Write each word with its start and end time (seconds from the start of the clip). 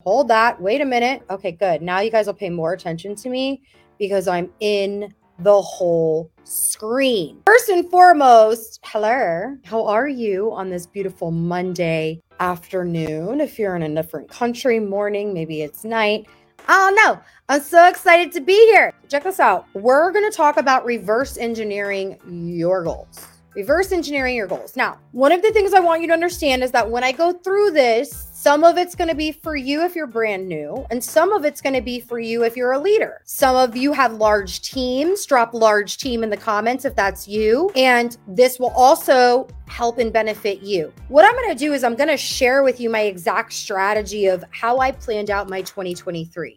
hold 0.00 0.28
that. 0.28 0.60
Wait 0.60 0.80
a 0.80 0.84
minute. 0.84 1.22
Okay, 1.30 1.52
good. 1.52 1.82
Now 1.82 2.00
you 2.00 2.10
guys 2.10 2.26
will 2.26 2.34
pay 2.34 2.50
more 2.50 2.72
attention 2.72 3.14
to 3.16 3.28
me 3.28 3.62
because 3.98 4.28
I'm 4.28 4.50
in 4.60 5.14
the 5.38 5.60
whole 5.60 6.30
screen. 6.44 7.42
First 7.46 7.68
and 7.68 7.90
foremost, 7.90 8.80
hello. 8.84 9.56
How 9.64 9.86
are 9.86 10.08
you 10.08 10.52
on 10.52 10.68
this 10.68 10.86
beautiful 10.86 11.30
Monday 11.30 12.22
afternoon? 12.40 13.40
If 13.40 13.58
you're 13.58 13.76
in 13.76 13.82
a 13.82 13.94
different 13.94 14.28
country, 14.28 14.80
morning, 14.80 15.32
maybe 15.32 15.62
it's 15.62 15.84
night. 15.84 16.26
I 16.68 16.72
don't 16.72 16.94
know. 16.94 17.20
I'm 17.48 17.62
so 17.62 17.88
excited 17.88 18.32
to 18.32 18.40
be 18.40 18.54
here. 18.66 18.92
Check 19.08 19.24
this 19.24 19.40
out. 19.40 19.66
We're 19.74 20.12
going 20.12 20.30
to 20.30 20.36
talk 20.36 20.56
about 20.58 20.84
reverse 20.84 21.38
engineering 21.38 22.18
your 22.26 22.84
goals 22.84 23.26
reverse 23.54 23.92
engineering 23.92 24.36
your 24.36 24.46
goals. 24.46 24.76
Now, 24.76 24.98
one 25.12 25.32
of 25.32 25.42
the 25.42 25.52
things 25.52 25.72
I 25.72 25.80
want 25.80 26.02
you 26.02 26.06
to 26.08 26.12
understand 26.12 26.62
is 26.62 26.70
that 26.72 26.90
when 26.90 27.04
I 27.04 27.12
go 27.12 27.32
through 27.32 27.72
this, 27.72 28.28
some 28.32 28.64
of 28.64 28.78
it's 28.78 28.94
going 28.94 29.08
to 29.08 29.14
be 29.14 29.32
for 29.32 29.54
you 29.54 29.84
if 29.84 29.94
you're 29.94 30.06
brand 30.06 30.48
new, 30.48 30.86
and 30.90 31.02
some 31.04 31.32
of 31.32 31.44
it's 31.44 31.60
going 31.60 31.74
to 31.74 31.82
be 31.82 32.00
for 32.00 32.18
you 32.18 32.42
if 32.44 32.56
you're 32.56 32.72
a 32.72 32.78
leader. 32.78 33.20
Some 33.24 33.54
of 33.54 33.76
you 33.76 33.92
have 33.92 34.14
large 34.14 34.62
teams. 34.62 35.26
Drop 35.26 35.52
large 35.52 35.98
team 35.98 36.22
in 36.22 36.30
the 36.30 36.36
comments 36.36 36.84
if 36.84 36.96
that's 36.96 37.28
you. 37.28 37.70
And 37.76 38.16
this 38.26 38.58
will 38.58 38.70
also 38.70 39.46
help 39.68 39.98
and 39.98 40.12
benefit 40.12 40.62
you. 40.62 40.92
What 41.08 41.24
I'm 41.24 41.34
going 41.34 41.50
to 41.50 41.54
do 41.54 41.74
is 41.74 41.84
I'm 41.84 41.96
going 41.96 42.08
to 42.08 42.16
share 42.16 42.62
with 42.62 42.80
you 42.80 42.88
my 42.88 43.02
exact 43.02 43.52
strategy 43.52 44.26
of 44.26 44.42
how 44.50 44.78
I 44.78 44.92
planned 44.92 45.30
out 45.30 45.50
my 45.50 45.60
2023. 45.60 46.56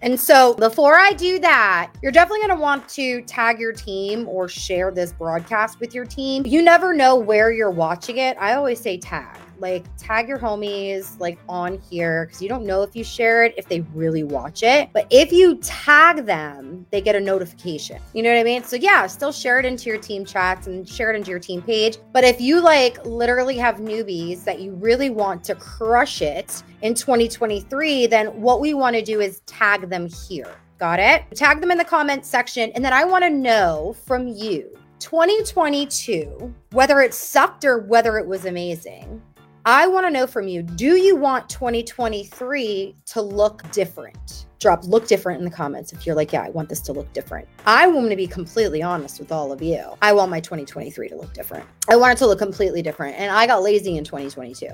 And 0.00 0.18
so 0.18 0.54
before 0.54 0.94
I 0.94 1.12
do 1.12 1.40
that, 1.40 1.90
you're 2.02 2.12
definitely 2.12 2.46
going 2.46 2.56
to 2.56 2.62
want 2.62 2.88
to 2.90 3.22
tag 3.22 3.58
your 3.58 3.72
team 3.72 4.28
or 4.28 4.48
share 4.48 4.92
this 4.92 5.12
broadcast 5.12 5.80
with 5.80 5.92
your 5.92 6.04
team. 6.04 6.46
You 6.46 6.62
never 6.62 6.94
know 6.94 7.16
where 7.16 7.50
you're 7.50 7.70
watching 7.70 8.18
it. 8.18 8.36
I 8.38 8.54
always 8.54 8.80
say 8.80 8.98
tag 8.98 9.38
like 9.60 9.84
tag 9.96 10.28
your 10.28 10.38
homies 10.38 11.18
like 11.20 11.38
on 11.48 11.78
here 11.90 12.26
because 12.26 12.42
you 12.42 12.48
don't 12.48 12.64
know 12.64 12.82
if 12.82 12.94
you 12.94 13.04
share 13.04 13.44
it 13.44 13.54
if 13.56 13.68
they 13.68 13.80
really 13.94 14.22
watch 14.22 14.62
it. 14.62 14.90
But 14.92 15.06
if 15.10 15.32
you 15.32 15.56
tag 15.56 16.26
them 16.26 16.86
they 16.90 17.00
get 17.00 17.16
a 17.16 17.20
notification. 17.20 18.00
You 18.12 18.22
know 18.22 18.30
what 18.30 18.38
i 18.38 18.44
mean? 18.44 18.64
So 18.64 18.76
yeah 18.76 19.06
still 19.06 19.32
share 19.32 19.58
it 19.58 19.64
into 19.64 19.88
your 19.90 19.98
team 19.98 20.24
chats 20.24 20.66
and 20.66 20.88
share 20.88 21.10
it 21.10 21.16
into 21.16 21.30
your 21.30 21.40
team 21.40 21.62
page. 21.62 21.98
But 22.12 22.24
if 22.24 22.40
you 22.40 22.60
like 22.60 23.04
literally 23.04 23.56
have 23.58 23.76
newbies 23.76 24.44
that 24.44 24.60
you 24.60 24.72
really 24.74 25.10
want 25.10 25.44
to 25.44 25.54
crush 25.54 26.22
it 26.22 26.62
in 26.82 26.94
2023 26.94 28.06
then 28.06 28.28
what 28.40 28.60
we 28.60 28.74
want 28.74 28.94
to 28.96 29.02
do 29.02 29.20
is 29.20 29.40
tag 29.46 29.88
them 29.88 30.08
here. 30.08 30.54
Got 30.78 31.00
it? 31.00 31.24
Tag 31.34 31.60
them 31.60 31.70
in 31.70 31.78
the 31.78 31.84
comments 31.84 32.28
section 32.28 32.70
and 32.74 32.84
then 32.84 32.92
i 32.92 33.04
want 33.04 33.24
to 33.24 33.30
know 33.30 33.94
from 34.06 34.28
you 34.28 34.78
2022, 35.00 36.52
whether 36.72 37.00
it 37.00 37.14
sucked 37.14 37.64
or 37.64 37.78
whether 37.78 38.18
it 38.18 38.26
was 38.26 38.44
amazing, 38.44 39.22
I 39.68 39.86
want 39.86 40.06
to 40.06 40.10
know 40.10 40.26
from 40.26 40.48
you 40.48 40.62
do 40.62 40.96
you 40.96 41.14
want 41.14 41.46
2023 41.50 42.96
to 43.04 43.20
look 43.20 43.70
different? 43.70 44.46
Drop 44.60 44.82
look 44.84 45.06
different 45.06 45.40
in 45.40 45.44
the 45.44 45.50
comments 45.50 45.92
if 45.92 46.06
you're 46.06 46.16
like, 46.16 46.32
yeah, 46.32 46.42
I 46.42 46.48
want 46.48 46.70
this 46.70 46.80
to 46.80 46.94
look 46.94 47.12
different. 47.12 47.46
I 47.66 47.86
want 47.86 48.08
to 48.08 48.16
be 48.16 48.26
completely 48.26 48.82
honest 48.82 49.20
with 49.20 49.30
all 49.30 49.52
of 49.52 49.60
you. 49.60 49.84
I 50.00 50.14
want 50.14 50.30
my 50.30 50.40
2023 50.40 51.10
to 51.10 51.16
look 51.16 51.34
different. 51.34 51.66
I 51.86 51.96
want 51.96 52.14
it 52.14 52.16
to 52.20 52.26
look 52.26 52.38
completely 52.38 52.80
different. 52.80 53.16
And 53.18 53.30
I 53.30 53.46
got 53.46 53.62
lazy 53.62 53.98
in 53.98 54.04
2022 54.04 54.68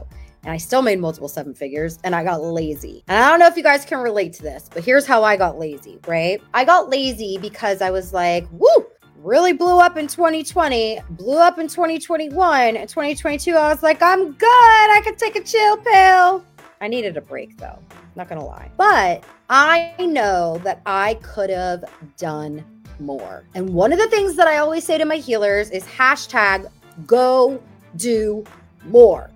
and 0.45 0.53
I 0.53 0.59
still 0.59 0.81
made 0.81 1.01
multiple 1.01 1.29
seven 1.29 1.55
figures 1.55 1.98
and 2.05 2.14
I 2.14 2.23
got 2.23 2.41
lazy. 2.41 3.03
And 3.08 3.19
I 3.19 3.31
don't 3.31 3.41
know 3.41 3.48
if 3.48 3.56
you 3.56 3.64
guys 3.64 3.84
can 3.84 3.98
relate 3.98 4.33
to 4.34 4.42
this, 4.45 4.70
but 4.73 4.84
here's 4.84 5.06
how 5.06 5.25
I 5.25 5.36
got 5.36 5.58
lazy, 5.58 5.98
right? 6.06 6.41
I 6.55 6.64
got 6.64 6.89
lazy 6.89 7.36
because 7.39 7.83
I 7.83 7.91
was 7.91 8.12
like, 8.12 8.47
woo, 8.53 8.83
really 9.25 9.55
blew 9.55 9.80
up 9.80 9.97
in 9.97 10.06
2020, 10.06 11.00
blew 11.11 11.39
up 11.39 11.58
in 11.58 11.67
2021. 11.67 12.77
and 12.77 12.89
2022, 12.89 13.56
I 13.56 13.70
was 13.70 13.83
like, 13.83 14.03
I'm 14.03 14.33
good. 14.33 14.47
I 14.47 15.00
could 15.03 15.19
take 15.19 15.34
a 15.34 15.42
chill 15.42 15.78
pill. 15.78 16.44
I 16.80 16.89
needed 16.89 17.17
a 17.17 17.22
break 17.22 17.57
though, 17.57 17.79
not 18.17 18.29
gonna 18.29 18.45
lie. 18.45 18.70
But 18.77 19.24
I 19.48 19.95
know 19.98 20.61
that 20.64 20.83
I 20.85 21.14
could 21.23 21.48
have 21.48 21.85
done 22.18 22.62
more. 23.01 23.45
And 23.55 23.70
one 23.70 23.92
of 23.92 23.98
the 23.98 24.08
things 24.08 24.36
that 24.36 24.46
I 24.46 24.58
always 24.58 24.85
say 24.85 24.98
to 24.98 25.05
my 25.07 25.17
healers 25.17 25.70
is 25.70 25.85
hashtag 25.85 26.70
go 27.06 27.62
do 27.96 28.45
more. 28.85 29.30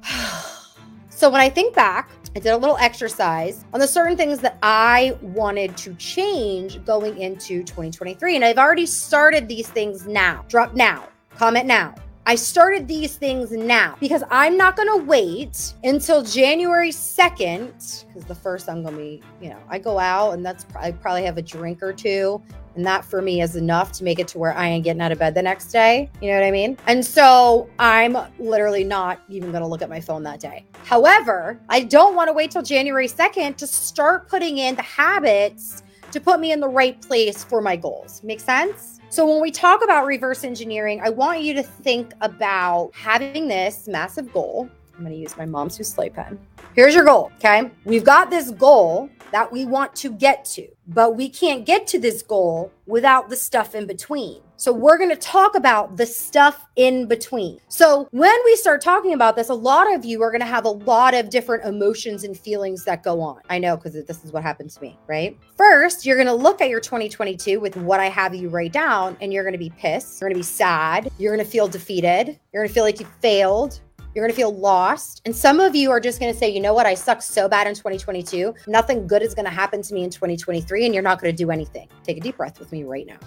so 1.08 1.30
when 1.30 1.40
I 1.40 1.48
think 1.48 1.74
back 1.74 2.10
I 2.36 2.40
did 2.40 2.50
a 2.50 2.56
little 2.56 2.76
exercise 2.78 3.64
on 3.72 3.80
the 3.80 3.88
certain 3.88 4.16
things 4.16 4.38
that 4.40 4.58
I 4.62 5.16
wanted 5.22 5.76
to 5.78 5.94
change 5.94 6.84
going 6.84 7.18
into 7.18 7.64
2023. 7.64 8.36
And 8.36 8.44
I've 8.44 8.58
already 8.58 8.86
started 8.86 9.48
these 9.48 9.68
things 9.68 10.06
now. 10.06 10.44
Drop 10.48 10.74
now, 10.74 11.08
comment 11.36 11.66
now. 11.66 11.94
I 12.28 12.34
started 12.34 12.86
these 12.86 13.16
things 13.16 13.52
now 13.52 13.96
because 14.00 14.22
I'm 14.30 14.58
not 14.58 14.76
going 14.76 15.00
to 15.00 15.02
wait 15.02 15.72
until 15.82 16.22
January 16.22 16.90
2nd. 16.90 18.04
Because 18.06 18.24
the 18.26 18.34
first 18.34 18.68
I'm 18.68 18.82
going 18.82 18.96
to 18.96 19.00
be, 19.00 19.22
you 19.40 19.48
know, 19.48 19.56
I 19.70 19.78
go 19.78 19.98
out 19.98 20.32
and 20.32 20.44
that's, 20.44 20.66
I 20.78 20.92
probably 20.92 21.24
have 21.24 21.38
a 21.38 21.42
drink 21.42 21.82
or 21.82 21.94
two. 21.94 22.42
And 22.76 22.84
that 22.84 23.02
for 23.02 23.22
me 23.22 23.40
is 23.40 23.56
enough 23.56 23.92
to 23.92 24.04
make 24.04 24.18
it 24.18 24.28
to 24.28 24.38
where 24.38 24.52
I 24.52 24.68
ain't 24.68 24.84
getting 24.84 25.00
out 25.00 25.10
of 25.10 25.18
bed 25.18 25.34
the 25.34 25.40
next 25.40 25.72
day. 25.72 26.10
You 26.20 26.28
know 26.28 26.38
what 26.38 26.44
I 26.44 26.50
mean? 26.50 26.76
And 26.86 27.02
so 27.02 27.70
I'm 27.78 28.18
literally 28.38 28.84
not 28.84 29.22
even 29.30 29.50
going 29.50 29.62
to 29.62 29.66
look 29.66 29.80
at 29.80 29.88
my 29.88 30.02
phone 30.02 30.22
that 30.24 30.38
day. 30.38 30.66
However, 30.84 31.58
I 31.70 31.80
don't 31.80 32.14
want 32.14 32.28
to 32.28 32.34
wait 32.34 32.50
till 32.50 32.62
January 32.62 33.08
2nd 33.08 33.56
to 33.56 33.66
start 33.66 34.28
putting 34.28 34.58
in 34.58 34.74
the 34.74 34.82
habits 34.82 35.82
to 36.12 36.20
put 36.20 36.40
me 36.40 36.52
in 36.52 36.60
the 36.60 36.68
right 36.68 37.00
place 37.02 37.44
for 37.44 37.60
my 37.60 37.76
goals. 37.76 38.22
Make 38.22 38.40
sense? 38.40 39.00
So, 39.10 39.26
when 39.26 39.40
we 39.40 39.50
talk 39.50 39.82
about 39.82 40.06
reverse 40.06 40.44
engineering, 40.44 41.00
I 41.02 41.08
want 41.10 41.40
you 41.40 41.54
to 41.54 41.62
think 41.62 42.12
about 42.20 42.90
having 42.94 43.48
this 43.48 43.88
massive 43.88 44.32
goal. 44.32 44.68
I'm 44.98 45.04
going 45.04 45.14
to 45.14 45.20
use 45.20 45.36
my 45.36 45.46
mom's 45.46 45.86
sleigh 45.86 46.10
pen. 46.10 46.40
Here's 46.74 46.92
your 46.92 47.04
goal. 47.04 47.30
Okay. 47.36 47.70
We've 47.84 48.04
got 48.04 48.30
this 48.30 48.50
goal 48.50 49.08
that 49.30 49.52
we 49.52 49.64
want 49.64 49.94
to 49.96 50.10
get 50.10 50.44
to, 50.44 50.66
but 50.88 51.14
we 51.14 51.28
can't 51.28 51.64
get 51.64 51.86
to 51.88 52.00
this 52.00 52.20
goal 52.22 52.72
without 52.86 53.28
the 53.28 53.36
stuff 53.36 53.76
in 53.76 53.86
between. 53.86 54.42
So, 54.56 54.72
we're 54.72 54.98
going 54.98 55.10
to 55.10 55.16
talk 55.16 55.54
about 55.54 55.96
the 55.96 56.04
stuff 56.04 56.66
in 56.74 57.06
between. 57.06 57.60
So, 57.68 58.08
when 58.10 58.36
we 58.44 58.56
start 58.56 58.80
talking 58.80 59.12
about 59.12 59.36
this, 59.36 59.50
a 59.50 59.54
lot 59.54 59.94
of 59.94 60.04
you 60.04 60.20
are 60.22 60.32
going 60.32 60.40
to 60.40 60.46
have 60.46 60.64
a 60.64 60.70
lot 60.70 61.14
of 61.14 61.30
different 61.30 61.64
emotions 61.64 62.24
and 62.24 62.36
feelings 62.36 62.84
that 62.84 63.04
go 63.04 63.20
on. 63.20 63.40
I 63.48 63.60
know 63.60 63.76
because 63.76 63.92
this 63.92 64.24
is 64.24 64.32
what 64.32 64.42
happened 64.42 64.70
to 64.70 64.80
me, 64.80 64.98
right? 65.06 65.38
First, 65.56 66.04
you're 66.04 66.16
going 66.16 66.26
to 66.26 66.34
look 66.34 66.60
at 66.60 66.70
your 66.70 66.80
2022 66.80 67.60
with 67.60 67.76
what 67.76 68.00
I 68.00 68.06
have 68.06 68.34
you 68.34 68.48
write 68.48 68.72
down, 68.72 69.16
and 69.20 69.32
you're 69.32 69.44
going 69.44 69.52
to 69.52 69.58
be 69.58 69.70
pissed. 69.70 70.20
You're 70.20 70.28
going 70.28 70.34
to 70.34 70.40
be 70.40 70.52
sad. 70.52 71.08
You're 71.18 71.32
going 71.32 71.44
to 71.44 71.50
feel 71.50 71.68
defeated. 71.68 72.40
You're 72.52 72.64
going 72.64 72.68
to 72.68 72.74
feel 72.74 72.84
like 72.84 72.98
you 72.98 73.06
failed. 73.20 73.80
You're 74.14 74.24
going 74.24 74.32
to 74.32 74.36
feel 74.36 74.56
lost. 74.56 75.22
And 75.24 75.34
some 75.34 75.60
of 75.60 75.74
you 75.74 75.90
are 75.90 76.00
just 76.00 76.18
going 76.20 76.32
to 76.32 76.38
say, 76.38 76.48
you 76.48 76.60
know 76.60 76.74
what? 76.74 76.86
I 76.86 76.94
sucked 76.94 77.22
so 77.22 77.48
bad 77.48 77.66
in 77.66 77.74
2022. 77.74 78.54
Nothing 78.66 79.06
good 79.06 79.22
is 79.22 79.34
going 79.34 79.44
to 79.44 79.50
happen 79.50 79.82
to 79.82 79.94
me 79.94 80.02
in 80.02 80.10
2023. 80.10 80.86
And 80.86 80.94
you're 80.94 81.02
not 81.02 81.20
going 81.20 81.32
to 81.32 81.36
do 81.36 81.50
anything. 81.50 81.88
Take 82.02 82.16
a 82.16 82.20
deep 82.20 82.36
breath 82.36 82.58
with 82.58 82.72
me 82.72 82.84
right 82.84 83.06
now 83.06 83.18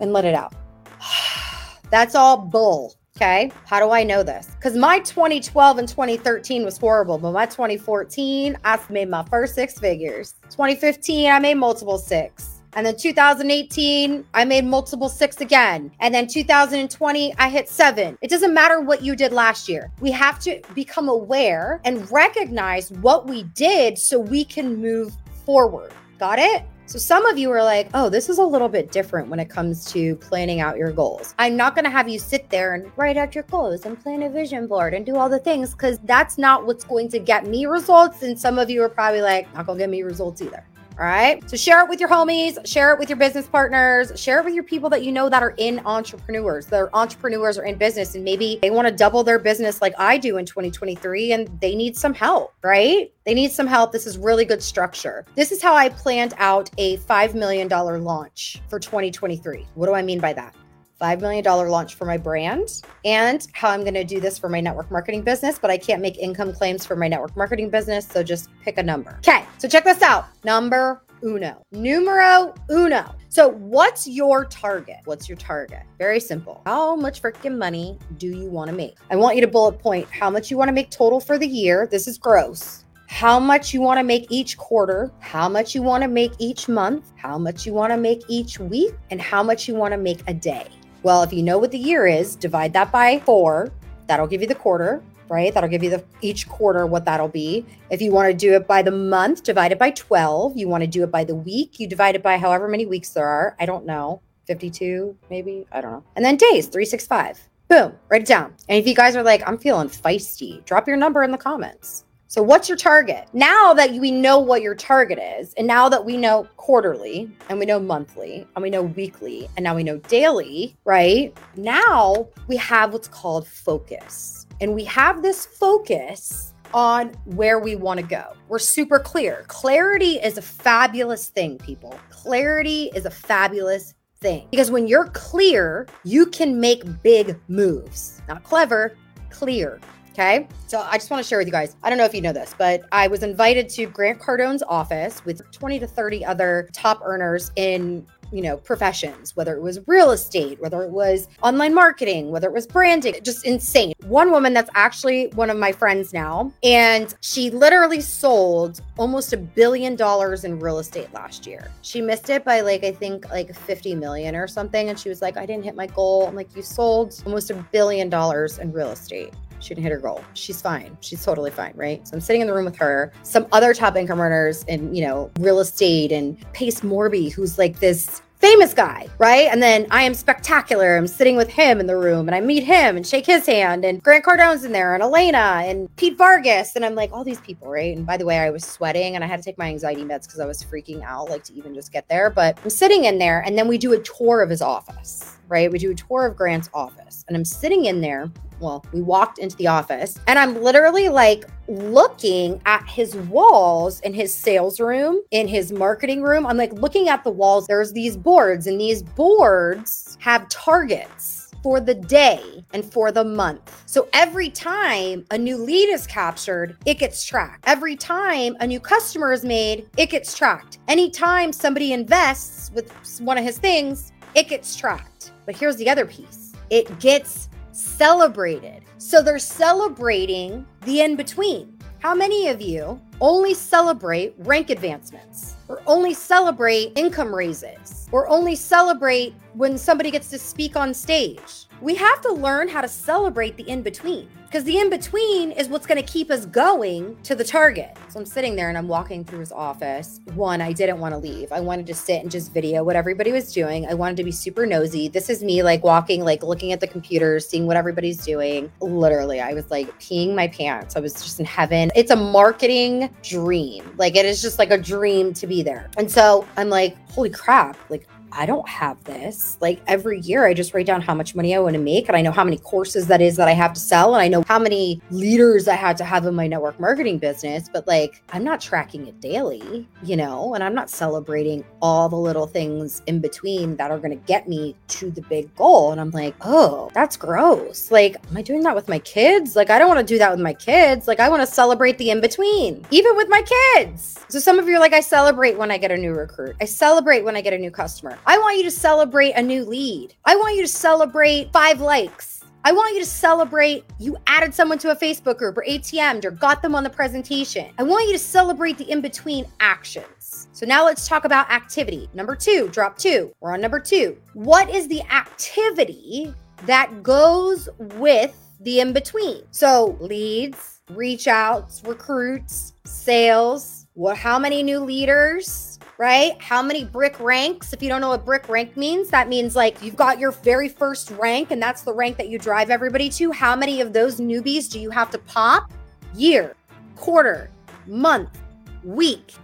and 0.00 0.12
let 0.12 0.24
it 0.24 0.34
out. 0.34 0.54
That's 1.90 2.14
all 2.14 2.36
bull. 2.36 2.94
Okay. 3.16 3.50
How 3.64 3.80
do 3.80 3.90
I 3.92 4.04
know 4.04 4.22
this? 4.22 4.50
Because 4.56 4.76
my 4.76 4.98
2012 4.98 5.78
and 5.78 5.88
2013 5.88 6.64
was 6.64 6.76
horrible, 6.76 7.16
but 7.16 7.32
my 7.32 7.46
2014, 7.46 8.58
I 8.62 8.78
made 8.90 9.08
my 9.08 9.24
first 9.24 9.54
six 9.54 9.78
figures. 9.78 10.34
2015, 10.50 11.30
I 11.30 11.38
made 11.38 11.54
multiple 11.54 11.96
six. 11.96 12.55
And 12.76 12.84
then 12.84 12.94
2018, 12.94 14.26
I 14.34 14.44
made 14.44 14.66
multiple 14.66 15.08
six 15.08 15.40
again. 15.40 15.90
And 16.00 16.14
then 16.14 16.26
2020, 16.26 17.34
I 17.38 17.48
hit 17.48 17.70
seven. 17.70 18.18
It 18.20 18.28
doesn't 18.28 18.52
matter 18.52 18.82
what 18.82 19.00
you 19.00 19.16
did 19.16 19.32
last 19.32 19.66
year. 19.66 19.90
We 20.00 20.10
have 20.10 20.38
to 20.40 20.60
become 20.74 21.08
aware 21.08 21.80
and 21.86 22.08
recognize 22.12 22.92
what 22.92 23.26
we 23.26 23.44
did 23.54 23.96
so 23.96 24.18
we 24.18 24.44
can 24.44 24.76
move 24.76 25.16
forward. 25.46 25.90
Got 26.18 26.38
it? 26.38 26.64
So 26.84 26.98
some 26.98 27.24
of 27.24 27.38
you 27.38 27.50
are 27.50 27.64
like, 27.64 27.88
oh, 27.94 28.10
this 28.10 28.28
is 28.28 28.36
a 28.36 28.44
little 28.44 28.68
bit 28.68 28.92
different 28.92 29.28
when 29.28 29.40
it 29.40 29.48
comes 29.48 29.90
to 29.92 30.14
planning 30.16 30.60
out 30.60 30.76
your 30.76 30.92
goals. 30.92 31.34
I'm 31.38 31.56
not 31.56 31.74
going 31.74 31.86
to 31.86 31.90
have 31.90 32.10
you 32.10 32.18
sit 32.18 32.50
there 32.50 32.74
and 32.74 32.92
write 32.96 33.16
out 33.16 33.34
your 33.34 33.44
goals 33.44 33.86
and 33.86 33.98
plan 33.98 34.22
a 34.22 34.28
vision 34.28 34.66
board 34.66 34.92
and 34.92 35.04
do 35.04 35.16
all 35.16 35.30
the 35.30 35.38
things 35.38 35.72
because 35.72 35.98
that's 36.04 36.36
not 36.36 36.66
what's 36.66 36.84
going 36.84 37.08
to 37.08 37.18
get 37.18 37.46
me 37.46 37.64
results. 37.64 38.22
And 38.22 38.38
some 38.38 38.58
of 38.58 38.68
you 38.68 38.82
are 38.82 38.88
probably 38.90 39.22
like, 39.22 39.52
not 39.54 39.64
going 39.64 39.78
to 39.78 39.82
get 39.82 39.90
me 39.90 40.02
results 40.02 40.42
either. 40.42 40.62
All 40.98 41.04
right. 41.04 41.48
So 41.50 41.58
share 41.58 41.84
it 41.84 41.90
with 41.90 42.00
your 42.00 42.08
homies, 42.08 42.64
share 42.66 42.90
it 42.90 42.98
with 42.98 43.10
your 43.10 43.18
business 43.18 43.46
partners, 43.46 44.18
share 44.18 44.38
it 44.38 44.46
with 44.46 44.54
your 44.54 44.64
people 44.64 44.88
that 44.88 45.04
you 45.04 45.12
know 45.12 45.28
that 45.28 45.42
are 45.42 45.54
in 45.58 45.80
entrepreneurs. 45.84 46.64
They're 46.64 46.94
entrepreneurs 46.96 47.58
or 47.58 47.64
in 47.64 47.76
business 47.76 48.14
and 48.14 48.24
maybe 48.24 48.58
they 48.62 48.70
want 48.70 48.88
to 48.88 48.94
double 48.94 49.22
their 49.22 49.38
business 49.38 49.82
like 49.82 49.92
I 49.98 50.16
do 50.16 50.38
in 50.38 50.46
2023 50.46 51.32
and 51.32 51.60
they 51.60 51.74
need 51.74 51.98
some 51.98 52.14
help, 52.14 52.54
right? 52.62 53.12
They 53.26 53.34
need 53.34 53.52
some 53.52 53.66
help. 53.66 53.92
This 53.92 54.06
is 54.06 54.16
really 54.16 54.46
good 54.46 54.62
structure. 54.62 55.26
This 55.34 55.52
is 55.52 55.60
how 55.60 55.74
I 55.74 55.90
planned 55.90 56.32
out 56.38 56.70
a 56.78 56.96
$5 56.96 57.34
million 57.34 57.68
launch 57.68 58.62
for 58.68 58.78
2023. 58.78 59.66
What 59.74 59.86
do 59.86 59.92
I 59.92 60.00
mean 60.00 60.18
by 60.18 60.32
that? 60.32 60.54
$5 61.00 61.20
million 61.20 61.44
launch 61.44 61.94
for 61.94 62.04
my 62.04 62.16
brand 62.16 62.82
and 63.04 63.46
how 63.52 63.70
I'm 63.70 63.82
going 63.82 63.94
to 63.94 64.04
do 64.04 64.20
this 64.20 64.38
for 64.38 64.48
my 64.48 64.60
network 64.60 64.90
marketing 64.90 65.22
business, 65.22 65.58
but 65.58 65.70
I 65.70 65.76
can't 65.76 66.00
make 66.00 66.18
income 66.18 66.52
claims 66.52 66.86
for 66.86 66.96
my 66.96 67.08
network 67.08 67.36
marketing 67.36 67.70
business. 67.70 68.06
So 68.06 68.22
just 68.22 68.48
pick 68.62 68.78
a 68.78 68.82
number. 68.82 69.16
Okay. 69.18 69.44
So 69.58 69.68
check 69.68 69.84
this 69.84 70.02
out. 70.02 70.26
Number 70.44 71.02
uno. 71.22 71.62
Numero 71.72 72.54
uno. 72.70 73.14
So, 73.28 73.48
what's 73.48 74.06
your 74.06 74.44
target? 74.46 74.96
What's 75.04 75.28
your 75.28 75.36
target? 75.36 75.82
Very 75.98 76.20
simple. 76.20 76.62
How 76.66 76.96
much 76.96 77.20
freaking 77.20 77.58
money 77.58 77.98
do 78.16 78.28
you 78.28 78.48
want 78.48 78.70
to 78.70 78.76
make? 78.76 78.96
I 79.10 79.16
want 79.16 79.36
you 79.36 79.42
to 79.42 79.48
bullet 79.48 79.78
point 79.78 80.08
how 80.10 80.30
much 80.30 80.50
you 80.50 80.56
want 80.56 80.68
to 80.68 80.72
make 80.72 80.90
total 80.90 81.20
for 81.20 81.38
the 81.38 81.46
year. 81.46 81.86
This 81.90 82.08
is 82.08 82.18
gross. 82.18 82.84
How 83.08 83.38
much 83.38 83.72
you 83.72 83.80
want 83.80 83.98
to 83.98 84.04
make 84.04 84.26
each 84.30 84.56
quarter, 84.56 85.12
how 85.20 85.48
much 85.48 85.74
you 85.74 85.82
want 85.82 86.02
to 86.02 86.08
make 86.08 86.32
each 86.38 86.68
month, 86.68 87.12
how 87.16 87.38
much 87.38 87.64
you 87.64 87.72
want 87.72 87.92
to 87.92 87.96
make 87.96 88.22
each 88.28 88.58
week, 88.58 88.94
and 89.10 89.20
how 89.20 89.42
much 89.42 89.68
you 89.68 89.74
want 89.74 89.92
to 89.92 89.98
make 89.98 90.22
a 90.26 90.34
day. 90.34 90.66
Well, 91.02 91.22
if 91.22 91.32
you 91.32 91.42
know 91.42 91.58
what 91.58 91.70
the 91.70 91.78
year 91.78 92.06
is, 92.06 92.36
divide 92.36 92.72
that 92.72 92.90
by 92.90 93.20
four. 93.20 93.72
That'll 94.06 94.26
give 94.26 94.40
you 94.40 94.46
the 94.46 94.54
quarter 94.54 95.02
right? 95.28 95.52
That'll 95.52 95.68
give 95.68 95.82
you 95.82 95.90
the 95.90 96.04
each 96.20 96.48
quarter 96.48 96.86
what 96.86 97.04
that'll 97.04 97.28
be. 97.28 97.64
If 97.90 98.00
you 98.00 98.12
want 98.12 98.28
to 98.28 98.34
do 98.34 98.54
it 98.54 98.66
by 98.66 98.82
the 98.82 98.90
month, 98.90 99.42
divide 99.42 99.72
it 99.72 99.78
by 99.78 99.90
12. 99.90 100.56
You 100.56 100.68
want 100.68 100.82
to 100.82 100.86
do 100.86 101.02
it 101.02 101.10
by 101.10 101.24
the 101.24 101.34
week, 101.34 101.80
you 101.80 101.86
divide 101.86 102.14
it 102.14 102.22
by 102.22 102.38
however 102.38 102.68
many 102.68 102.86
weeks 102.86 103.10
there 103.10 103.26
are. 103.26 103.56
I 103.58 103.66
don't 103.66 103.86
know. 103.86 104.22
52 104.46 105.16
maybe, 105.28 105.66
I 105.72 105.80
don't 105.80 105.92
know. 105.92 106.04
And 106.14 106.24
then 106.24 106.36
days, 106.36 106.66
365. 106.66 107.48
Boom, 107.68 107.94
write 108.08 108.22
it 108.22 108.28
down. 108.28 108.54
And 108.68 108.78
if 108.78 108.86
you 108.86 108.94
guys 108.94 109.16
are 109.16 109.24
like, 109.24 109.42
I'm 109.46 109.58
feeling 109.58 109.88
feisty, 109.88 110.64
drop 110.64 110.86
your 110.86 110.96
number 110.96 111.24
in 111.24 111.32
the 111.32 111.38
comments. 111.38 112.04
So, 112.28 112.42
what's 112.42 112.68
your 112.68 112.76
target? 112.76 113.28
Now 113.32 113.72
that 113.74 113.92
we 113.92 114.10
know 114.10 114.38
what 114.38 114.60
your 114.60 114.74
target 114.74 115.18
is, 115.38 115.54
and 115.54 115.66
now 115.66 115.88
that 115.88 116.04
we 116.04 116.16
know 116.16 116.48
quarterly, 116.56 117.30
and 117.48 117.58
we 117.58 117.66
know 117.66 117.78
monthly, 117.78 118.46
and 118.56 118.62
we 118.62 118.68
know 118.68 118.82
weekly, 118.82 119.48
and 119.56 119.62
now 119.62 119.76
we 119.76 119.84
know 119.84 119.98
daily, 119.98 120.76
right? 120.84 121.36
Now 121.56 122.28
we 122.48 122.56
have 122.56 122.92
what's 122.92 123.06
called 123.06 123.46
focus. 123.46 124.46
And 124.60 124.74
we 124.74 124.84
have 124.84 125.22
this 125.22 125.46
focus 125.46 126.52
on 126.74 127.10
where 127.26 127.60
we 127.60 127.76
want 127.76 128.00
to 128.00 128.06
go. 128.06 128.32
We're 128.48 128.58
super 128.58 128.98
clear. 128.98 129.44
Clarity 129.46 130.16
is 130.16 130.36
a 130.36 130.42
fabulous 130.42 131.28
thing, 131.28 131.58
people. 131.58 131.98
Clarity 132.10 132.90
is 132.94 133.06
a 133.06 133.10
fabulous 133.10 133.94
thing 134.18 134.48
because 134.50 134.70
when 134.70 134.88
you're 134.88 135.08
clear, 135.08 135.86
you 136.04 136.26
can 136.26 136.58
make 136.58 137.02
big 137.02 137.38
moves. 137.48 138.20
Not 138.28 138.42
clever, 138.42 138.96
clear. 139.30 139.80
Okay. 140.16 140.48
So 140.66 140.80
I 140.80 140.96
just 140.96 141.10
want 141.10 141.22
to 141.22 141.28
share 141.28 141.36
with 141.36 141.46
you 141.46 141.52
guys. 141.52 141.76
I 141.82 141.90
don't 141.90 141.98
know 141.98 142.06
if 142.06 142.14
you 142.14 142.22
know 142.22 142.32
this, 142.32 142.54
but 142.56 142.84
I 142.90 143.06
was 143.06 143.22
invited 143.22 143.68
to 143.70 143.84
Grant 143.84 144.18
Cardone's 144.18 144.62
office 144.62 145.22
with 145.26 145.42
20 145.52 145.78
to 145.80 145.86
30 145.86 146.24
other 146.24 146.70
top 146.72 147.02
earners 147.04 147.52
in 147.56 148.06
you 148.32 148.42
know, 148.42 148.56
professions, 148.56 149.36
whether 149.36 149.54
it 149.54 149.60
was 149.60 149.78
real 149.86 150.10
estate, 150.10 150.60
whether 150.60 150.82
it 150.82 150.90
was 150.90 151.28
online 151.42 151.74
marketing, 151.74 152.30
whether 152.30 152.48
it 152.48 152.52
was 152.52 152.66
branding, 152.66 153.14
just 153.22 153.46
insane. 153.46 153.92
One 154.06 154.30
woman 154.30 154.52
that's 154.52 154.70
actually 154.74 155.28
one 155.34 155.50
of 155.50 155.56
my 155.58 155.70
friends 155.70 156.12
now, 156.12 156.52
and 156.62 157.14
she 157.20 157.50
literally 157.50 158.00
sold 158.00 158.80
almost 158.98 159.32
a 159.32 159.36
billion 159.36 159.96
dollars 159.96 160.44
in 160.44 160.58
real 160.58 160.78
estate 160.78 161.12
last 161.12 161.46
year. 161.46 161.70
She 161.82 162.00
missed 162.00 162.28
it 162.30 162.44
by 162.44 162.62
like, 162.62 162.84
I 162.84 162.92
think 162.92 163.28
like 163.30 163.54
50 163.54 163.94
million 163.94 164.34
or 164.34 164.48
something. 164.48 164.88
And 164.88 164.98
she 164.98 165.08
was 165.08 165.22
like, 165.22 165.36
I 165.36 165.46
didn't 165.46 165.64
hit 165.64 165.76
my 165.76 165.86
goal. 165.86 166.26
I'm 166.26 166.34
like, 166.34 166.54
you 166.56 166.62
sold 166.62 167.22
almost 167.26 167.50
a 167.50 167.54
billion 167.54 168.08
dollars 168.08 168.58
in 168.58 168.72
real 168.72 168.90
estate. 168.90 169.32
She 169.60 169.70
didn't 169.70 169.84
hit 169.84 169.92
her 169.92 169.98
goal. 169.98 170.24
She's 170.34 170.60
fine. 170.60 170.96
She's 171.00 171.24
totally 171.24 171.50
fine, 171.50 171.72
right? 171.74 172.06
So 172.06 172.14
I'm 172.14 172.20
sitting 172.20 172.40
in 172.40 172.46
the 172.46 172.54
room 172.54 172.64
with 172.64 172.76
her, 172.76 173.12
some 173.22 173.46
other 173.52 173.74
top 173.74 173.96
income 173.96 174.20
earners 174.20 174.64
in, 174.64 174.94
you 174.94 175.06
know, 175.06 175.30
real 175.40 175.60
estate 175.60 176.12
and 176.12 176.38
Pace 176.52 176.80
Morby, 176.80 177.32
who's 177.32 177.58
like 177.58 177.80
this 177.80 178.22
famous 178.38 178.74
guy, 178.74 179.08
right? 179.18 179.48
And 179.50 179.62
then 179.62 179.86
I 179.90 180.02
am 180.02 180.14
spectacular. 180.14 180.96
I'm 180.96 181.06
sitting 181.06 181.36
with 181.36 181.48
him 181.48 181.80
in 181.80 181.86
the 181.86 181.96
room 181.96 182.28
and 182.28 182.34
I 182.34 182.40
meet 182.40 182.64
him 182.64 182.96
and 182.96 183.06
shake 183.06 183.26
his 183.26 183.46
hand 183.46 183.84
and 183.84 184.02
Grant 184.02 184.24
Cardone's 184.24 184.62
in 184.64 184.72
there 184.72 184.94
and 184.94 185.02
Elena 185.02 185.62
and 185.64 185.94
Pete 185.96 186.18
Vargas. 186.18 186.76
And 186.76 186.84
I'm 186.84 186.94
like, 186.94 187.12
all 187.12 187.24
these 187.24 187.40
people, 187.40 187.68
right? 187.68 187.96
And 187.96 188.06
by 188.06 188.16
the 188.16 188.26
way, 188.26 188.38
I 188.38 188.50
was 188.50 188.64
sweating 188.64 189.14
and 189.14 189.24
I 189.24 189.26
had 189.26 189.38
to 189.38 189.42
take 189.42 189.58
my 189.58 189.68
anxiety 189.68 190.04
meds 190.04 190.24
because 190.24 190.40
I 190.40 190.46
was 190.46 190.62
freaking 190.62 191.02
out, 191.02 191.30
like 191.30 191.44
to 191.44 191.54
even 191.54 191.74
just 191.74 191.92
get 191.92 192.08
there. 192.08 192.30
But 192.30 192.58
I'm 192.62 192.70
sitting 192.70 193.04
in 193.04 193.18
there 193.18 193.40
and 193.40 193.56
then 193.58 193.68
we 193.68 193.78
do 193.78 193.94
a 193.94 193.98
tour 193.98 194.42
of 194.42 194.50
his 194.50 194.62
office 194.62 195.36
right? 195.48 195.70
We 195.70 195.78
do 195.78 195.92
a 195.92 195.94
tour 195.94 196.26
of 196.26 196.36
Grant's 196.36 196.68
office 196.74 197.24
and 197.28 197.36
I'm 197.36 197.44
sitting 197.44 197.84
in 197.86 198.00
there 198.00 198.30
well, 198.60 198.84
we 198.92 199.02
walked 199.02 199.38
into 199.38 199.56
the 199.56 199.66
office 199.66 200.18
and 200.26 200.38
I'm 200.38 200.62
literally 200.62 201.08
like 201.08 201.44
looking 201.68 202.60
at 202.66 202.88
his 202.88 203.14
walls 203.16 204.00
in 204.00 204.14
his 204.14 204.34
sales 204.34 204.80
room, 204.80 205.20
in 205.30 205.48
his 205.48 205.72
marketing 205.72 206.22
room. 206.22 206.46
I'm 206.46 206.56
like 206.56 206.72
looking 206.72 207.08
at 207.08 207.24
the 207.24 207.30
walls. 207.30 207.66
There's 207.66 207.92
these 207.92 208.16
boards, 208.16 208.66
and 208.66 208.80
these 208.80 209.02
boards 209.02 210.16
have 210.20 210.48
targets 210.48 211.50
for 211.62 211.80
the 211.80 211.94
day 211.94 212.64
and 212.72 212.84
for 212.84 213.10
the 213.10 213.24
month. 213.24 213.82
So 213.86 214.08
every 214.12 214.50
time 214.50 215.24
a 215.32 215.38
new 215.38 215.56
lead 215.56 215.88
is 215.88 216.06
captured, 216.06 216.76
it 216.86 216.98
gets 216.98 217.24
tracked. 217.24 217.64
Every 217.66 217.96
time 217.96 218.56
a 218.60 218.66
new 218.66 218.78
customer 218.78 219.32
is 219.32 219.44
made, 219.44 219.88
it 219.96 220.10
gets 220.10 220.36
tracked. 220.36 220.78
Anytime 220.86 221.52
somebody 221.52 221.92
invests 221.92 222.70
with 222.72 222.92
one 223.20 223.36
of 223.36 223.44
his 223.44 223.58
things, 223.58 224.12
it 224.36 224.48
gets 224.48 224.76
tracked. 224.76 225.32
But 225.44 225.56
here's 225.56 225.76
the 225.76 225.90
other 225.90 226.06
piece 226.06 226.52
it 226.70 226.98
gets 227.00 227.48
celebrated. 227.76 228.82
So 228.98 229.22
they're 229.22 229.38
celebrating 229.38 230.66
the 230.82 231.02
in 231.02 231.16
between. 231.16 231.78
How 231.98 232.14
many 232.14 232.48
of 232.48 232.60
you 232.60 233.00
only 233.20 233.54
celebrate 233.54 234.34
rank 234.38 234.70
advancements 234.70 235.56
or 235.68 235.82
only 235.86 236.14
celebrate 236.14 236.92
income 236.96 237.34
raises 237.34 238.08
or 238.12 238.28
only 238.28 238.54
celebrate 238.54 239.34
when 239.54 239.76
somebody 239.76 240.10
gets 240.10 240.30
to 240.30 240.38
speak 240.38 240.76
on 240.76 240.94
stage? 240.94 241.66
We 241.80 241.94
have 241.96 242.20
to 242.22 242.32
learn 242.32 242.68
how 242.68 242.80
to 242.80 242.88
celebrate 242.88 243.56
the 243.56 243.68
in 243.68 243.82
between 243.82 244.28
because 244.56 244.64
the 244.64 244.78
in 244.78 244.88
between 244.88 245.52
is 245.52 245.68
what's 245.68 245.86
going 245.86 246.02
to 246.02 246.10
keep 246.10 246.30
us 246.30 246.46
going 246.46 247.14
to 247.24 247.34
the 247.34 247.44
target. 247.44 247.94
So 248.08 248.18
I'm 248.18 248.24
sitting 248.24 248.56
there 248.56 248.70
and 248.70 248.78
I'm 248.78 248.88
walking 248.88 249.22
through 249.22 249.40
his 249.40 249.52
office. 249.52 250.22
One, 250.32 250.62
I 250.62 250.72
didn't 250.72 250.98
want 250.98 251.12
to 251.12 251.18
leave. 251.18 251.52
I 251.52 251.60
wanted 251.60 251.86
to 251.88 251.94
sit 251.94 252.22
and 252.22 252.30
just 252.30 252.54
video 252.54 252.82
what 252.82 252.96
everybody 252.96 253.32
was 253.32 253.52
doing. 253.52 253.86
I 253.86 253.92
wanted 253.92 254.16
to 254.16 254.24
be 254.24 254.32
super 254.32 254.64
nosy. 254.64 255.08
This 255.08 255.28
is 255.28 255.44
me 255.44 255.62
like 255.62 255.84
walking, 255.84 256.24
like 256.24 256.42
looking 256.42 256.72
at 256.72 256.80
the 256.80 256.86
computers, 256.86 257.46
seeing 257.46 257.66
what 257.66 257.76
everybody's 257.76 258.24
doing. 258.24 258.72
Literally, 258.80 259.42
I 259.42 259.52
was 259.52 259.70
like 259.70 259.88
peeing 260.00 260.34
my 260.34 260.48
pants. 260.48 260.96
I 260.96 261.00
was 261.00 261.12
just 261.12 261.38
in 261.38 261.44
heaven. 261.44 261.90
It's 261.94 262.10
a 262.10 262.16
marketing 262.16 263.14
dream. 263.22 263.84
Like 263.98 264.16
it 264.16 264.24
is 264.24 264.40
just 264.40 264.58
like 264.58 264.70
a 264.70 264.78
dream 264.78 265.34
to 265.34 265.46
be 265.46 265.62
there. 265.62 265.90
And 265.98 266.10
so 266.10 266.48
I'm 266.56 266.70
like, 266.70 266.96
holy 267.10 267.28
crap, 267.28 267.76
like 267.90 268.08
I 268.36 268.44
don't 268.44 268.68
have 268.68 269.02
this. 269.04 269.56
Like 269.60 269.80
every 269.86 270.20
year, 270.20 270.46
I 270.46 270.52
just 270.52 270.74
write 270.74 270.86
down 270.86 271.00
how 271.00 271.14
much 271.14 271.34
money 271.34 271.54
I 271.54 271.58
want 271.58 271.74
to 271.74 271.80
make, 271.80 272.08
and 272.08 272.16
I 272.16 272.20
know 272.20 272.32
how 272.32 272.44
many 272.44 272.58
courses 272.58 273.06
that 273.06 273.22
is 273.22 273.36
that 273.36 273.48
I 273.48 273.52
have 273.52 273.72
to 273.72 273.80
sell, 273.80 274.14
and 274.14 274.22
I 274.22 274.28
know 274.28 274.44
how 274.46 274.58
many 274.58 275.00
leaders 275.10 275.68
I 275.68 275.74
had 275.74 275.96
to 275.98 276.04
have 276.04 276.26
in 276.26 276.34
my 276.34 276.46
network 276.46 276.78
marketing 276.78 277.18
business. 277.18 277.70
But 277.72 277.86
like, 277.86 278.22
I'm 278.32 278.44
not 278.44 278.60
tracking 278.60 279.06
it 279.06 279.20
daily, 279.20 279.88
you 280.02 280.16
know, 280.16 280.54
and 280.54 280.62
I'm 280.62 280.74
not 280.74 280.90
celebrating 280.90 281.64
all 281.80 282.08
the 282.08 282.16
little 282.16 282.46
things 282.46 283.02
in 283.06 283.20
between 283.20 283.76
that 283.76 283.90
are 283.90 283.98
going 283.98 284.10
to 284.10 284.26
get 284.26 284.48
me 284.48 284.76
to 284.88 285.10
the 285.10 285.22
big 285.22 285.54
goal. 285.56 285.92
And 285.92 286.00
I'm 286.00 286.10
like, 286.10 286.34
oh, 286.42 286.90
that's 286.92 287.16
gross. 287.16 287.90
Like, 287.90 288.16
am 288.30 288.36
I 288.36 288.42
doing 288.42 288.62
that 288.64 288.74
with 288.74 288.88
my 288.88 288.98
kids? 288.98 289.56
Like, 289.56 289.70
I 289.70 289.78
don't 289.78 289.88
want 289.88 290.06
to 290.06 290.14
do 290.14 290.18
that 290.18 290.30
with 290.30 290.40
my 290.40 290.52
kids. 290.52 291.08
Like, 291.08 291.20
I 291.20 291.28
want 291.30 291.40
to 291.40 291.46
celebrate 291.46 291.96
the 291.96 292.10
in 292.10 292.20
between, 292.20 292.84
even 292.90 293.16
with 293.16 293.28
my 293.30 293.42
kids. 293.74 294.18
So 294.28 294.38
some 294.38 294.58
of 294.58 294.68
you 294.68 294.76
are 294.76 294.80
like, 294.80 294.92
I 294.92 295.00
celebrate 295.00 295.56
when 295.56 295.70
I 295.70 295.78
get 295.78 295.90
a 295.90 295.96
new 295.96 296.12
recruit, 296.12 296.56
I 296.60 296.66
celebrate 296.66 297.24
when 297.24 297.36
I 297.36 297.40
get 297.40 297.52
a 297.52 297.58
new 297.58 297.70
customer. 297.70 298.18
I 298.28 298.38
want 298.38 298.56
you 298.56 298.64
to 298.64 298.72
celebrate 298.72 299.34
a 299.34 299.42
new 299.42 299.64
lead. 299.64 300.16
I 300.24 300.34
want 300.34 300.56
you 300.56 300.62
to 300.62 300.68
celebrate 300.68 301.52
five 301.52 301.80
likes. 301.80 302.42
I 302.64 302.72
want 302.72 302.94
you 302.94 303.00
to 303.00 303.06
celebrate 303.06 303.84
you 304.00 304.16
added 304.26 304.52
someone 304.52 304.78
to 304.78 304.90
a 304.90 304.96
Facebook 304.96 305.38
group 305.38 305.56
or 305.56 305.64
ATM'd 305.64 306.24
or 306.24 306.32
got 306.32 306.60
them 306.60 306.74
on 306.74 306.82
the 306.82 306.90
presentation. 306.90 307.70
I 307.78 307.84
want 307.84 308.08
you 308.08 308.12
to 308.14 308.18
celebrate 308.18 308.78
the 308.78 308.90
in 308.90 309.00
between 309.00 309.46
actions. 309.60 310.48
So 310.50 310.66
now 310.66 310.84
let's 310.84 311.06
talk 311.06 311.24
about 311.24 311.48
activity. 311.52 312.10
Number 312.14 312.34
two, 312.34 312.68
drop 312.72 312.98
two. 312.98 313.32
We're 313.38 313.52
on 313.52 313.60
number 313.60 313.78
two. 313.78 314.18
What 314.34 314.68
is 314.70 314.88
the 314.88 315.02
activity 315.02 316.34
that 316.64 317.04
goes 317.04 317.68
with 317.78 318.36
the 318.58 318.80
in 318.80 318.92
between? 318.92 319.44
So 319.52 319.96
leads, 320.00 320.80
reach 320.90 321.28
outs, 321.28 321.80
recruits, 321.84 322.72
sales. 322.84 323.86
What? 323.94 324.16
How 324.16 324.40
many 324.40 324.64
new 324.64 324.80
leaders? 324.80 325.75
Right? 325.98 326.40
How 326.40 326.62
many 326.62 326.84
brick 326.84 327.18
ranks? 327.20 327.72
If 327.72 327.82
you 327.82 327.88
don't 327.88 328.00
know 328.00 328.08
what 328.08 328.24
brick 328.24 328.48
rank 328.48 328.76
means, 328.76 329.08
that 329.10 329.28
means 329.28 329.56
like 329.56 329.82
you've 329.82 329.96
got 329.96 330.18
your 330.18 330.32
very 330.32 330.68
first 330.68 331.10
rank 331.12 331.50
and 331.50 331.62
that's 331.62 331.82
the 331.82 331.92
rank 331.92 332.16
that 332.18 332.28
you 332.28 332.38
drive 332.38 332.70
everybody 332.70 333.08
to. 333.10 333.32
How 333.32 333.56
many 333.56 333.80
of 333.80 333.92
those 333.92 334.20
newbies 334.20 334.70
do 334.70 334.78
you 334.78 334.90
have 334.90 335.10
to 335.12 335.18
pop? 335.18 335.70
Year, 336.14 336.54
quarter, 336.96 337.50
month, 337.86 338.38
week, 338.84 339.34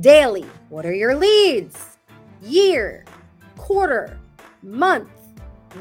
daily. 0.00 0.46
What 0.68 0.86
are 0.86 0.94
your 0.94 1.14
leads? 1.14 1.98
Year, 2.42 3.04
quarter, 3.56 4.18
month, 4.62 5.10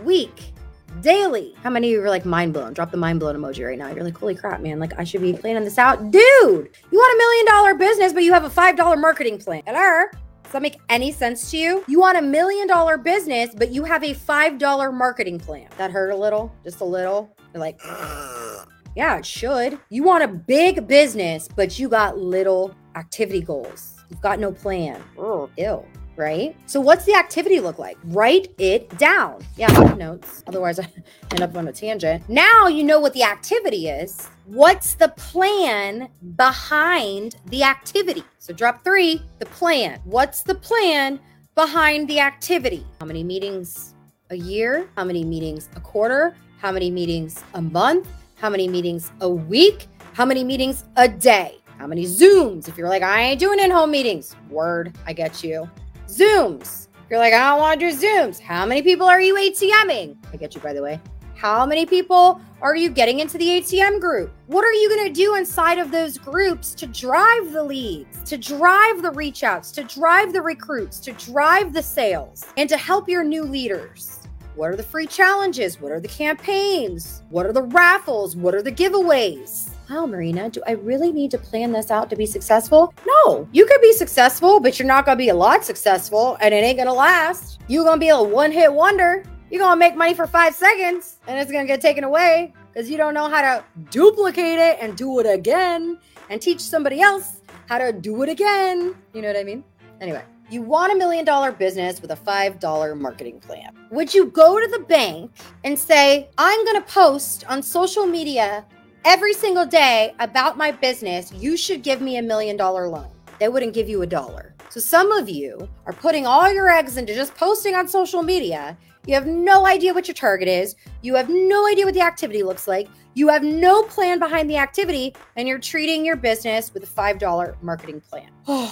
week, 0.03 0.53
daily. 1.01 1.53
How 1.63 1.69
many 1.69 1.87
of 1.87 1.93
you 1.93 2.01
are 2.01 2.09
like 2.09 2.25
mind 2.25 2.53
blown? 2.53 2.73
Drop 2.73 2.91
the 2.91 2.97
mind 2.97 3.19
blown 3.19 3.35
emoji 3.35 3.65
right 3.65 3.77
now. 3.77 3.89
You're 3.89 4.03
like, 4.03 4.17
holy 4.17 4.35
crap, 4.35 4.61
man. 4.61 4.79
Like, 4.79 4.97
I 4.97 5.03
should 5.03 5.21
be 5.21 5.33
planning 5.33 5.63
this 5.63 5.77
out. 5.77 6.11
Dude, 6.11 6.69
you 6.91 6.97
want 6.97 7.15
a 7.15 7.17
million 7.17 7.45
dollar 7.45 7.73
business, 7.75 8.13
but 8.13 8.23
you 8.23 8.33
have 8.33 8.43
a 8.43 8.49
$5 8.49 8.99
marketing 8.99 9.39
plan. 9.39 9.63
Hello? 9.65 10.05
Does 10.43 10.53
that 10.53 10.61
make 10.61 10.77
any 10.89 11.11
sense 11.11 11.51
to 11.51 11.57
you? 11.57 11.83
You 11.87 11.99
want 11.99 12.17
a 12.17 12.21
million 12.21 12.67
dollar 12.67 12.97
business, 12.97 13.53
but 13.55 13.71
you 13.71 13.83
have 13.83 14.03
a 14.03 14.13
$5 14.13 14.93
marketing 14.93 15.39
plan. 15.39 15.67
That 15.77 15.91
hurt 15.91 16.11
a 16.11 16.15
little, 16.15 16.53
just 16.63 16.81
a 16.81 16.85
little. 16.85 17.35
You're 17.53 17.61
like, 17.61 17.79
yeah, 18.95 19.17
it 19.17 19.25
should. 19.25 19.79
You 19.89 20.03
want 20.03 20.23
a 20.23 20.27
big 20.27 20.87
business, 20.87 21.47
but 21.53 21.77
you 21.77 21.89
got 21.89 22.17
little 22.17 22.73
activity 22.95 23.41
goals 23.41 23.97
You've 24.09 24.21
got 24.21 24.39
no 24.39 24.51
plan. 24.51 25.03
Oh, 25.17 25.49
ew 25.57 25.83
right? 26.17 26.55
So 26.65 26.81
what's 26.81 27.05
the 27.05 27.13
activity 27.13 27.59
look 27.59 27.79
like? 27.79 27.97
Write 28.05 28.53
it 28.57 28.97
down. 28.97 29.45
Yeah, 29.55 29.67
notes. 29.97 30.43
Otherwise, 30.47 30.79
I 30.79 30.87
end 31.31 31.41
up 31.41 31.55
on 31.55 31.67
a 31.67 31.73
tangent. 31.73 32.27
Now 32.27 32.67
you 32.67 32.83
know 32.83 32.99
what 32.99 33.13
the 33.13 33.23
activity 33.23 33.87
is. 33.87 34.27
What's 34.45 34.95
the 34.95 35.09
plan 35.09 36.09
behind 36.35 37.35
the 37.47 37.63
activity? 37.63 38.23
So 38.39 38.53
drop 38.53 38.83
three, 38.83 39.21
the 39.39 39.45
plan. 39.45 39.99
What's 40.05 40.43
the 40.43 40.55
plan 40.55 41.19
behind 41.55 42.07
the 42.07 42.19
activity? 42.19 42.85
How 42.99 43.05
many 43.05 43.23
meetings 43.23 43.93
a 44.29 44.35
year? 44.35 44.89
How 44.95 45.03
many 45.03 45.23
meetings 45.23 45.69
a 45.75 45.79
quarter? 45.79 46.35
How 46.59 46.71
many 46.71 46.89
meetings 46.89 47.43
a 47.53 47.61
month? 47.61 48.07
How 48.35 48.49
many 48.49 48.67
meetings 48.67 49.11
a 49.21 49.29
week? 49.29 49.87
How 50.13 50.25
many 50.25 50.43
meetings 50.43 50.83
a 50.95 51.07
day? 51.07 51.59
How 51.77 51.85
many 51.85 52.05
Zooms? 52.05 52.67
If 52.67 52.77
you're 52.77 52.89
like, 52.89 53.03
I 53.03 53.21
ain't 53.21 53.39
doing 53.39 53.59
in 53.59 53.69
home 53.69 53.91
meetings, 53.91 54.35
word, 54.49 54.95
I 55.05 55.13
get 55.13 55.43
you. 55.43 55.69
Zooms. 56.07 56.87
You're 57.09 57.19
like, 57.19 57.33
I 57.33 57.49
don't 57.49 57.59
want 57.59 57.79
to 57.79 57.89
do 57.89 57.95
Zooms. 57.95 58.39
How 58.39 58.65
many 58.65 58.81
people 58.81 59.07
are 59.07 59.21
you 59.21 59.35
ATMing? 59.35 60.17
I 60.31 60.37
get 60.37 60.55
you, 60.55 60.61
by 60.61 60.73
the 60.73 60.81
way. 60.81 60.99
How 61.35 61.65
many 61.65 61.85
people 61.85 62.41
are 62.61 62.75
you 62.75 62.89
getting 62.89 63.19
into 63.19 63.37
the 63.37 63.45
ATM 63.45 63.99
group? 63.99 64.31
What 64.47 64.65
are 64.65 64.71
you 64.73 64.89
going 64.89 65.05
to 65.05 65.13
do 65.13 65.35
inside 65.35 65.77
of 65.77 65.91
those 65.91 66.17
groups 66.17 66.73
to 66.75 66.87
drive 66.87 67.51
the 67.51 67.61
leads, 67.61 68.23
to 68.23 68.37
drive 68.37 69.01
the 69.01 69.11
reach 69.11 69.43
outs, 69.43 69.71
to 69.73 69.83
drive 69.83 70.33
the 70.33 70.41
recruits, 70.41 70.99
to 71.01 71.11
drive 71.11 71.73
the 71.73 71.83
sales, 71.83 72.45
and 72.57 72.67
to 72.69 72.77
help 72.77 73.07
your 73.07 73.23
new 73.23 73.43
leaders? 73.43 74.19
What 74.55 74.71
are 74.71 74.75
the 74.75 74.83
free 74.83 75.05
challenges? 75.05 75.79
What 75.79 75.91
are 75.91 75.99
the 75.99 76.07
campaigns? 76.07 77.21
What 77.29 77.45
are 77.45 77.53
the 77.53 77.63
raffles? 77.63 78.35
What 78.35 78.55
are 78.55 78.63
the 78.63 78.71
giveaways? 78.71 79.69
Wow, 79.89 80.05
Marina, 80.05 80.49
do 80.49 80.61
I 80.67 80.71
really 80.71 81.11
need 81.11 81.31
to 81.31 81.37
plan 81.37 81.71
this 81.71 81.91
out 81.91 82.09
to 82.09 82.15
be 82.15 82.25
successful? 82.25 82.93
No, 83.05 83.47
you 83.51 83.65
could 83.65 83.81
be 83.81 83.93
successful, 83.93 84.59
but 84.59 84.77
you're 84.77 84.87
not 84.87 85.05
going 85.05 85.17
to 85.17 85.21
be 85.23 85.29
a 85.29 85.35
lot 85.35 85.63
successful 85.63 86.37
and 86.41 86.53
it 86.53 86.57
ain't 86.57 86.77
going 86.77 86.87
to 86.87 86.93
last. 86.93 87.59
You're 87.67 87.85
going 87.85 87.97
to 87.97 87.99
be 87.99 88.09
a 88.09 88.21
one 88.21 88.51
hit 88.51 88.71
wonder. 88.71 89.23
You're 89.49 89.61
going 89.61 89.75
to 89.75 89.79
make 89.79 89.95
money 89.95 90.13
for 90.13 90.27
five 90.27 90.53
seconds 90.53 91.19
and 91.27 91.39
it's 91.39 91.51
going 91.51 91.65
to 91.65 91.67
get 91.67 91.81
taken 91.81 92.03
away 92.03 92.53
because 92.73 92.89
you 92.89 92.97
don't 92.97 93.13
know 93.13 93.29
how 93.29 93.41
to 93.41 93.63
duplicate 93.89 94.59
it 94.59 94.77
and 94.81 94.97
do 94.97 95.19
it 95.19 95.25
again 95.25 95.97
and 96.29 96.41
teach 96.41 96.59
somebody 96.59 97.01
else 97.01 97.41
how 97.67 97.77
to 97.77 97.93
do 97.93 98.21
it 98.23 98.29
again. 98.29 98.95
You 99.13 99.21
know 99.21 99.29
what 99.29 99.37
I 99.37 99.43
mean? 99.43 99.63
Anyway. 100.01 100.23
You 100.49 100.61
want 100.61 100.93
a 100.93 100.95
million 100.95 101.25
dollar 101.25 101.51
business 101.51 102.01
with 102.01 102.11
a 102.11 102.15
$5 102.15 102.97
marketing 102.97 103.41
plan. 103.41 103.75
Would 103.91 104.13
you 104.13 104.27
go 104.27 104.57
to 104.57 104.67
the 104.71 104.79
bank 104.85 105.31
and 105.65 105.77
say, 105.77 106.29
I'm 106.37 106.63
going 106.63 106.81
to 106.81 106.87
post 106.87 107.43
on 107.49 107.61
social 107.61 108.05
media 108.05 108.65
every 109.07 109.31
single 109.31 109.65
day 109.65 110.13
about 110.19 110.57
my 110.57 110.69
business, 110.69 111.31
you 111.31 111.55
should 111.55 111.81
give 111.81 112.01
me 112.01 112.17
a 112.17 112.21
million 112.21 112.57
dollar 112.57 112.89
loan. 112.89 113.07
They 113.39 113.47
wouldn't 113.47 113.73
give 113.73 113.87
you 113.87 114.01
a 114.01 114.05
dollar. 114.05 114.53
So 114.67 114.81
some 114.81 115.13
of 115.13 115.29
you 115.29 115.69
are 115.85 115.93
putting 115.93 116.27
all 116.27 116.51
your 116.51 116.69
eggs 116.69 116.97
into 116.97 117.15
just 117.15 117.33
posting 117.33 117.73
on 117.73 117.87
social 117.87 118.21
media. 118.21 118.77
You 119.05 119.13
have 119.13 119.25
no 119.25 119.65
idea 119.65 119.93
what 119.93 120.09
your 120.09 120.13
target 120.13 120.49
is. 120.49 120.75
You 121.03 121.15
have 121.15 121.29
no 121.29 121.65
idea 121.67 121.85
what 121.85 121.93
the 121.93 122.01
activity 122.01 122.43
looks 122.43 122.67
like. 122.67 122.89
You 123.13 123.29
have 123.29 123.43
no 123.43 123.83
plan 123.83 124.19
behind 124.19 124.49
the 124.49 124.57
activity, 124.57 125.15
and 125.37 125.47
you're 125.47 125.57
treating 125.57 126.05
your 126.05 126.17
business 126.17 126.73
with 126.73 126.83
a 126.83 126.85
$5 126.85 127.63
marketing 127.63 128.01
plan. 128.01 128.29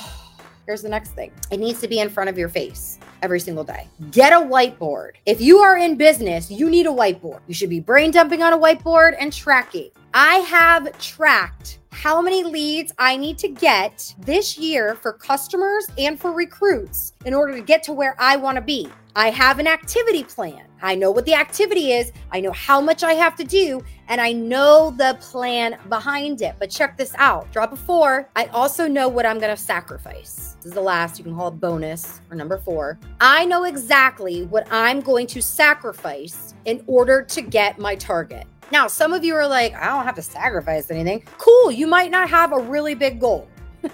Here's 0.65 0.82
the 0.82 0.89
next 0.89 1.12
thing 1.12 1.32
it 1.50 1.62
needs 1.62 1.80
to 1.80 1.88
be 1.88 2.00
in 2.00 2.10
front 2.10 2.30
of 2.30 2.38
your 2.38 2.50
face 2.50 3.00
every 3.22 3.39
single 3.39 3.63
day. 3.63 3.88
Get 4.12 4.34
a 4.34 4.46
whiteboard. 4.46 5.12
If 5.25 5.39
you 5.39 5.60
are 5.60 5.77
in 5.77 5.96
business, 5.96 6.51
you 6.51 6.70
need 6.70 6.88
a 6.88 6.89
whiteboard. 6.89 7.39
You 7.48 7.54
should 7.54 7.70
be 7.70 7.80
brain 7.80 8.12
dumping 8.12 8.44
on 8.44 8.51
a 8.51 8.58
whiteboard 8.58 9.15
and 9.18 9.32
tracking. 9.32 9.92
I 10.17 10.36
have 10.36 10.98
tracked 10.98 11.79
how 11.91 12.22
many 12.22 12.41
leads 12.41 12.93
I 12.98 13.17
need 13.17 13.38
to 13.39 13.50
get 13.50 14.15
this 14.17 14.57
year 14.57 14.95
for 14.95 15.12
customers 15.12 15.88
and 15.98 16.17
for 16.17 16.31
recruits 16.31 17.12
in 17.25 17.34
order 17.34 17.53
to 17.53 17.62
get 17.62 17.84
to 17.84 17.91
where 17.91 18.15
I 18.17 18.38
want 18.38 18.55
to 18.55 18.62
be. 18.62 18.88
I 19.17 19.29
have 19.31 19.60
an 19.60 19.67
activity 19.67 20.24
plan. 20.24 20.67
I 20.81 20.95
know 20.95 21.12
what 21.12 21.25
the 21.25 21.34
activity 21.34 21.91
is, 21.91 22.13
I 22.31 22.39
know 22.39 22.53
how 22.53 22.79
much 22.79 23.03
I 23.03 23.13
have 23.13 23.36
to 23.38 23.43
do, 23.43 23.84
and 24.07 24.22
I 24.22 24.31
know 24.31 24.93
the 24.98 25.17
plan 25.19 25.77
behind 25.89 26.41
it. 26.41 26.55
But 26.60 26.69
check 26.69 26.98
this 26.98 27.13
out 27.17 27.51
drop 27.51 27.74
a 27.74 27.75
four. 27.75 28.29
I 28.38 28.45
also 28.48 28.88
know 28.88 29.10
what 29.10 29.25
I'm 29.25 29.39
going 29.39 29.53
to 29.53 29.62
sacrifice. 29.62 30.55
This 30.57 30.67
is 30.67 30.74
the 30.74 30.81
last, 30.81 31.17
you 31.17 31.25
can 31.25 31.36
call 31.36 31.50
it 31.50 31.60
bonus 31.60 32.22
or 32.29 32.38
number 32.38 32.57
four. 32.57 33.00
I 33.19 33.43
know 33.43 33.65
exactly 33.65 34.45
what 34.45 34.65
I'm 34.72 35.01
going 35.01 35.27
to 35.27 35.41
sacrifice 35.41 36.53
in 36.63 36.84
order 36.88 37.22
to 37.22 37.41
get 37.41 37.79
my 37.79 37.95
target. 37.95 38.48
Now, 38.72 38.88
some 38.88 39.13
of 39.13 39.24
you 39.24 39.36
are 39.36 39.48
like, 39.48 39.75
I 39.75 39.86
don't 39.88 40.05
have 40.05 40.15
to 40.15 40.22
sacrifice 40.22 40.89
anything. 40.89 41.24
Cool. 41.38 41.72
You 41.72 41.88
might 41.88 42.12
not 42.12 42.29
have 42.29 42.51
a 42.51 42.60
really 42.60 42.95
big 42.95 43.19
goal. 43.19 43.48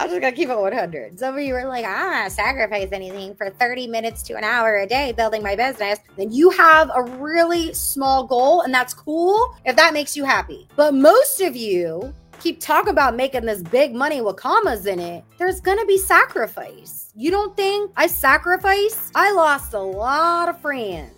I'm 0.00 0.08
just 0.10 0.20
gonna 0.20 0.32
keep 0.32 0.48
it 0.48 0.56
100. 0.56 1.18
Some 1.18 1.34
of 1.34 1.40
you 1.40 1.56
are 1.56 1.66
like, 1.66 1.84
I 1.84 2.20
don't 2.20 2.30
sacrifice 2.30 2.90
anything 2.92 3.34
for 3.34 3.50
30 3.50 3.88
minutes 3.88 4.22
to 4.24 4.36
an 4.36 4.44
hour 4.44 4.76
a 4.76 4.86
day 4.86 5.12
building 5.12 5.42
my 5.42 5.56
business. 5.56 5.98
Then 6.16 6.30
you 6.30 6.50
have 6.50 6.90
a 6.94 7.02
really 7.02 7.74
small 7.74 8.24
goal, 8.24 8.60
and 8.60 8.72
that's 8.72 8.94
cool 8.94 9.56
if 9.64 9.74
that 9.74 9.92
makes 9.92 10.16
you 10.16 10.24
happy. 10.24 10.68
But 10.76 10.94
most 10.94 11.40
of 11.40 11.56
you 11.56 12.14
keep 12.38 12.60
talking 12.60 12.90
about 12.90 13.16
making 13.16 13.44
this 13.44 13.60
big 13.62 13.92
money 13.92 14.20
with 14.20 14.36
commas 14.36 14.86
in 14.86 15.00
it. 15.00 15.24
There's 15.36 15.60
gonna 15.60 15.84
be 15.86 15.98
sacrifice. 15.98 17.12
You 17.16 17.32
don't 17.32 17.56
think 17.56 17.90
I 17.96 18.06
sacrificed? 18.06 19.10
I 19.16 19.32
lost 19.32 19.74
a 19.74 19.80
lot 19.80 20.48
of 20.48 20.60
friends 20.60 21.17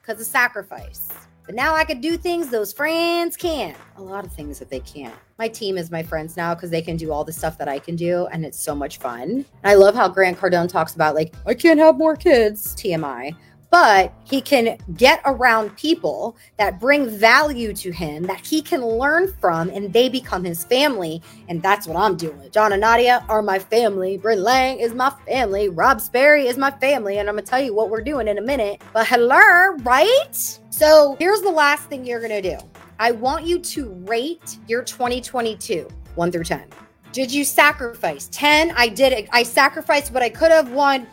because 0.00 0.20
of 0.20 0.26
sacrifice. 0.26 1.08
But 1.46 1.54
now 1.54 1.74
I 1.74 1.84
could 1.84 2.00
do 2.00 2.16
things 2.16 2.48
those 2.48 2.72
friends 2.72 3.36
can't. 3.36 3.76
A 3.96 4.02
lot 4.02 4.24
of 4.24 4.32
things 4.32 4.58
that 4.60 4.70
they 4.70 4.80
can't. 4.80 5.14
My 5.38 5.48
team 5.48 5.76
is 5.78 5.90
my 5.90 6.02
friends 6.02 6.36
now 6.36 6.54
because 6.54 6.70
they 6.70 6.82
can 6.82 6.96
do 6.96 7.10
all 7.10 7.24
the 7.24 7.32
stuff 7.32 7.58
that 7.58 7.68
I 7.68 7.78
can 7.78 7.96
do, 7.96 8.26
and 8.26 8.44
it's 8.44 8.60
so 8.60 8.74
much 8.74 8.98
fun. 8.98 9.44
I 9.64 9.74
love 9.74 9.94
how 9.94 10.08
Grant 10.08 10.38
Cardone 10.38 10.68
talks 10.68 10.94
about, 10.94 11.14
like, 11.14 11.34
I 11.46 11.54
can't 11.54 11.80
have 11.80 11.98
more 11.98 12.14
kids, 12.14 12.74
TMI 12.76 13.34
but 13.70 14.12
he 14.24 14.40
can 14.40 14.76
get 14.96 15.20
around 15.24 15.76
people 15.76 16.36
that 16.58 16.80
bring 16.80 17.08
value 17.08 17.72
to 17.72 17.92
him 17.92 18.24
that 18.24 18.44
he 18.44 18.60
can 18.60 18.84
learn 18.84 19.32
from 19.40 19.70
and 19.70 19.92
they 19.92 20.08
become 20.08 20.44
his 20.44 20.64
family. 20.64 21.22
And 21.48 21.62
that's 21.62 21.86
what 21.86 21.96
i'm 21.96 22.16
doing. 22.16 22.50
John 22.50 22.72
and 22.72 22.80
nadia 22.80 23.24
are 23.28 23.42
my 23.42 23.58
family. 23.58 24.18
Bryn 24.18 24.42
lang 24.42 24.80
is 24.80 24.92
my 24.92 25.10
family. 25.26 25.68
Rob 25.68 26.00
sperry 26.00 26.48
is 26.48 26.58
my 26.58 26.70
family. 26.72 27.18
And 27.18 27.28
i'm 27.28 27.36
gonna 27.36 27.46
tell 27.46 27.60
you 27.60 27.74
what 27.74 27.90
we're 27.90 28.02
doing 28.02 28.28
in 28.28 28.38
a 28.38 28.42
minute. 28.42 28.82
But 28.92 29.06
hello 29.06 29.76
right? 29.82 30.58
So 30.70 31.16
here's 31.18 31.40
the 31.40 31.50
last 31.50 31.88
thing 31.88 32.04
you're 32.04 32.20
gonna 32.20 32.42
do. 32.42 32.58
I 32.98 33.12
want 33.12 33.46
you 33.46 33.58
to 33.60 33.90
rate 34.06 34.58
your 34.66 34.82
2022 34.82 35.88
1 36.16 36.32
through 36.32 36.44
10 36.44 36.68
did 37.12 37.32
you 37.32 37.44
sacrifice? 37.44 38.28
10 38.30 38.72
i 38.76 38.88
did 38.88 39.12
it. 39.12 39.28
I 39.32 39.42
sacrificed 39.42 40.12
what 40.12 40.22
i 40.22 40.28
could 40.28 40.50
have. 40.50 40.70
One 40.72 41.06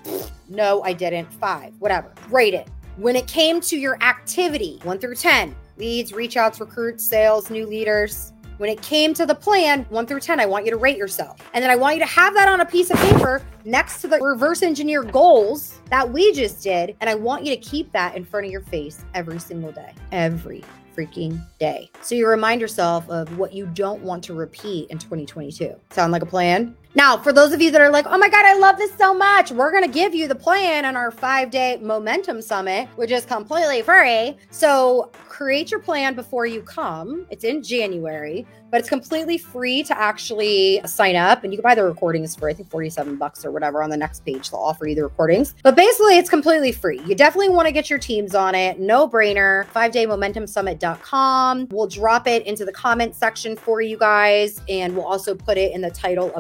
no, 0.49 0.81
I 0.83 0.93
didn't. 0.93 1.31
Five, 1.33 1.73
whatever. 1.79 2.13
Rate 2.29 2.53
it. 2.53 2.69
When 2.97 3.15
it 3.15 3.27
came 3.27 3.61
to 3.61 3.77
your 3.77 4.01
activity, 4.01 4.79
one 4.83 4.97
through 4.99 5.15
10, 5.15 5.55
leads, 5.77 6.13
reach 6.13 6.37
outs, 6.37 6.59
recruits, 6.59 7.05
sales, 7.05 7.49
new 7.49 7.65
leaders. 7.67 8.33
When 8.57 8.71
it 8.71 8.81
came 8.81 9.13
to 9.13 9.25
the 9.27 9.35
plan, 9.35 9.85
one 9.89 10.07
through 10.07 10.21
10, 10.21 10.39
I 10.39 10.47
want 10.47 10.65
you 10.65 10.71
to 10.71 10.77
rate 10.77 10.97
yourself. 10.97 11.39
And 11.53 11.63
then 11.63 11.69
I 11.69 11.75
want 11.75 11.95
you 11.95 12.01
to 12.01 12.07
have 12.07 12.33
that 12.33 12.47
on 12.47 12.61
a 12.61 12.65
piece 12.65 12.89
of 12.89 12.97
paper 12.97 13.43
next 13.65 14.01
to 14.01 14.07
the 14.07 14.17
reverse 14.17 14.63
engineer 14.63 15.03
goals 15.03 15.79
that 15.91 16.11
we 16.11 16.33
just 16.33 16.63
did. 16.63 16.95
And 16.99 17.07
I 17.07 17.13
want 17.13 17.45
you 17.45 17.55
to 17.55 17.61
keep 17.61 17.91
that 17.91 18.15
in 18.15 18.25
front 18.25 18.47
of 18.47 18.51
your 18.51 18.61
face 18.61 19.05
every 19.13 19.37
single 19.37 19.71
day. 19.71 19.93
Every 20.11 20.63
freaking 20.97 21.39
day. 21.59 21.91
So 22.01 22.15
you 22.15 22.27
remind 22.27 22.59
yourself 22.59 23.07
of 23.09 23.37
what 23.37 23.53
you 23.53 23.67
don't 23.67 24.01
want 24.01 24.23
to 24.23 24.33
repeat 24.33 24.89
in 24.89 24.97
2022. 24.97 25.75
Sound 25.91 26.11
like 26.11 26.23
a 26.23 26.25
plan? 26.25 26.75
Now, 26.95 27.17
for 27.17 27.31
those 27.31 27.53
of 27.53 27.61
you 27.61 27.71
that 27.71 27.81
are 27.81 27.91
like, 27.91 28.05
oh 28.07 28.17
my 28.17 28.29
God, 28.29 28.45
I 28.45 28.57
love 28.57 28.77
this 28.77 28.91
so 28.97 29.13
much, 29.13 29.51
we're 29.51 29.71
going 29.71 29.83
to 29.83 29.89
give 29.89 30.15
you 30.15 30.27
the 30.27 30.35
plan 30.35 30.85
on 30.85 30.95
our 30.95 31.11
five 31.11 31.51
day 31.51 31.77
momentum 31.81 32.41
summit, 32.41 32.87
which 32.95 33.11
is 33.11 33.25
completely 33.25 33.81
free. 33.81 34.35
So 34.49 35.11
create 35.37 35.69
your 35.69 35.79
plan 35.79 36.15
before 36.15 36.47
you 36.47 36.63
come. 36.63 37.27
It's 37.29 37.43
in 37.43 37.61
January, 37.61 38.47
but 38.71 38.79
it's 38.79 38.89
completely 38.89 39.37
free 39.37 39.83
to 39.83 39.95
actually 39.95 40.81
sign 40.85 41.15
up. 41.15 41.43
And 41.43 41.53
you 41.53 41.57
can 41.57 41.63
buy 41.63 41.75
the 41.75 41.83
recordings 41.83 42.35
for, 42.35 42.49
I 42.49 42.53
think, 42.53 42.71
47 42.71 43.17
bucks 43.17 43.45
or 43.45 43.51
whatever 43.51 43.83
on 43.83 43.91
the 43.91 43.97
next 43.97 44.25
page. 44.25 44.49
They'll 44.49 44.59
offer 44.59 44.87
you 44.87 44.95
the 44.95 45.03
recordings. 45.03 45.53
But 45.61 45.75
basically, 45.75 46.17
it's 46.17 46.29
completely 46.29 46.71
free. 46.71 46.99
You 47.05 47.13
definitely 47.13 47.49
want 47.49 47.67
to 47.67 47.71
get 47.71 47.87
your 47.87 47.99
teams 47.99 48.33
on 48.33 48.55
it. 48.55 48.79
No 48.79 49.07
brainer. 49.07 49.67
Five 49.67 49.91
day 49.91 50.07
momentum 50.07 50.47
summit.com. 50.47 51.67
We'll 51.69 51.87
drop 51.87 52.27
it 52.27 52.45
into 52.47 52.65
the 52.65 52.73
comment 52.73 53.15
section 53.15 53.55
for 53.55 53.79
you 53.81 53.97
guys. 53.97 54.59
And 54.67 54.95
we'll 54.95 55.05
also 55.05 55.35
put 55.35 55.59
it 55.59 55.71
in 55.71 55.81
the 55.81 55.91
title 55.91 56.31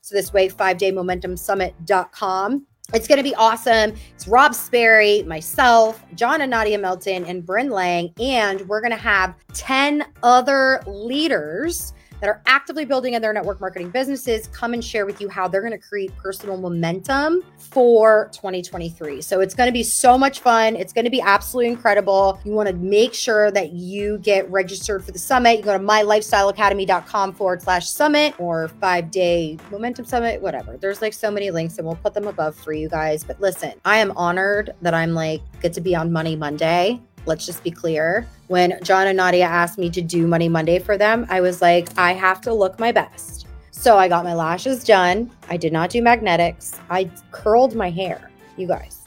So 0.00 0.14
this 0.14 0.32
way, 0.32 0.48
five 0.48 0.78
day 0.78 0.90
momentum 0.90 1.36
summit.com. 1.36 2.66
It's 2.94 3.08
going 3.08 3.16
to 3.16 3.24
be 3.24 3.34
awesome. 3.36 3.94
It's 4.14 4.28
Rob 4.28 4.54
Sperry, 4.54 5.22
myself, 5.22 6.04
John 6.14 6.42
and 6.42 6.50
Nadia 6.50 6.78
Melton, 6.78 7.24
and 7.24 7.44
Bryn 7.44 7.70
Lang. 7.70 8.12
And 8.20 8.60
we're 8.68 8.82
going 8.82 8.90
to 8.90 8.96
have 8.96 9.34
10 9.54 10.04
other 10.22 10.82
leaders 10.86 11.94
that 12.22 12.28
are 12.28 12.40
actively 12.46 12.84
building 12.84 13.14
in 13.14 13.20
their 13.20 13.32
network 13.32 13.60
marketing 13.60 13.90
businesses 13.90 14.46
come 14.52 14.74
and 14.74 14.84
share 14.84 15.04
with 15.04 15.20
you 15.20 15.28
how 15.28 15.48
they're 15.48 15.60
going 15.60 15.72
to 15.72 15.86
create 15.86 16.16
personal 16.16 16.56
momentum 16.56 17.42
for 17.58 18.30
2023. 18.32 19.20
So 19.20 19.40
it's 19.40 19.54
going 19.54 19.66
to 19.66 19.72
be 19.72 19.82
so 19.82 20.16
much 20.16 20.38
fun. 20.38 20.76
It's 20.76 20.92
going 20.92 21.04
to 21.04 21.10
be 21.10 21.20
absolutely 21.20 21.72
incredible. 21.72 22.38
You 22.44 22.52
want 22.52 22.68
to 22.68 22.76
make 22.76 23.12
sure 23.12 23.50
that 23.50 23.72
you 23.72 24.18
get 24.18 24.48
registered 24.52 25.04
for 25.04 25.10
the 25.10 25.18
summit. 25.18 25.58
You 25.58 25.64
go 25.64 25.76
to 25.76 25.82
mylifestyleacademy.com 25.82 27.32
forward 27.32 27.60
slash 27.60 27.88
summit 27.88 28.38
or 28.38 28.68
five 28.68 29.10
day 29.10 29.58
momentum 29.72 30.04
summit, 30.04 30.40
whatever. 30.40 30.76
There's 30.76 31.02
like 31.02 31.14
so 31.14 31.28
many 31.28 31.50
links 31.50 31.78
and 31.78 31.86
we'll 31.88 31.96
put 31.96 32.14
them 32.14 32.28
above 32.28 32.54
for 32.54 32.72
you 32.72 32.88
guys. 32.88 33.24
But 33.24 33.40
listen, 33.40 33.72
I 33.84 33.98
am 33.98 34.12
honored 34.12 34.74
that 34.80 34.94
I'm 34.94 35.12
like, 35.12 35.42
get 35.60 35.72
to 35.72 35.80
be 35.80 35.96
on 35.96 36.12
Money 36.12 36.36
Monday 36.36 37.00
let's 37.26 37.46
just 37.46 37.62
be 37.62 37.70
clear. 37.70 38.26
When 38.48 38.78
John 38.82 39.06
and 39.06 39.16
Nadia 39.16 39.44
asked 39.44 39.78
me 39.78 39.90
to 39.90 40.02
do 40.02 40.26
Money 40.26 40.48
Monday 40.48 40.78
for 40.78 40.96
them, 40.98 41.26
I 41.28 41.40
was 41.40 41.62
like, 41.62 41.88
I 41.98 42.12
have 42.12 42.40
to 42.42 42.52
look 42.52 42.78
my 42.78 42.92
best. 42.92 43.46
So 43.70 43.98
I 43.98 44.08
got 44.08 44.24
my 44.24 44.34
lashes 44.34 44.84
done. 44.84 45.30
I 45.48 45.56
did 45.56 45.72
not 45.72 45.90
do 45.90 46.02
magnetics. 46.02 46.78
I 46.90 47.10
curled 47.30 47.74
my 47.74 47.90
hair, 47.90 48.30
you 48.56 48.66
guys. 48.66 49.01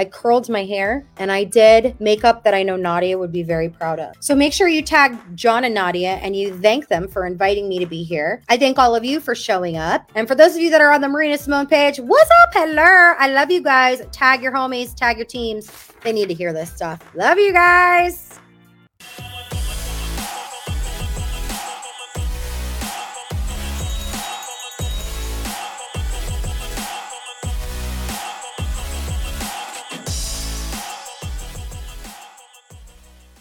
I 0.00 0.06
curled 0.06 0.48
my 0.48 0.64
hair 0.64 1.04
and 1.18 1.30
I 1.30 1.44
did 1.44 1.94
makeup 2.00 2.42
that 2.44 2.54
I 2.54 2.62
know 2.62 2.74
Nadia 2.74 3.18
would 3.18 3.32
be 3.32 3.42
very 3.42 3.68
proud 3.68 4.00
of. 4.00 4.14
So 4.20 4.34
make 4.34 4.54
sure 4.54 4.66
you 4.66 4.80
tag 4.80 5.18
John 5.36 5.62
and 5.64 5.74
Nadia 5.74 6.12
and 6.22 6.34
you 6.34 6.58
thank 6.58 6.88
them 6.88 7.06
for 7.06 7.26
inviting 7.26 7.68
me 7.68 7.78
to 7.80 7.84
be 7.84 8.02
here. 8.02 8.40
I 8.48 8.56
thank 8.56 8.78
all 8.78 8.96
of 8.96 9.04
you 9.04 9.20
for 9.20 9.34
showing 9.34 9.76
up. 9.76 10.10
And 10.14 10.26
for 10.26 10.34
those 10.34 10.54
of 10.54 10.62
you 10.62 10.70
that 10.70 10.80
are 10.80 10.90
on 10.90 11.02
the 11.02 11.08
Marina 11.08 11.36
Simone 11.36 11.66
page, 11.66 11.98
what's 11.98 12.30
up? 12.44 12.54
Hello. 12.54 13.14
I 13.18 13.28
love 13.28 13.50
you 13.50 13.62
guys. 13.62 14.00
Tag 14.10 14.42
your 14.42 14.52
homies, 14.52 14.94
tag 14.94 15.18
your 15.18 15.26
teams. 15.26 15.70
They 16.02 16.12
need 16.12 16.30
to 16.30 16.34
hear 16.34 16.54
this 16.54 16.72
stuff. 16.72 16.98
Love 17.14 17.38
you 17.38 17.52
guys. 17.52 18.40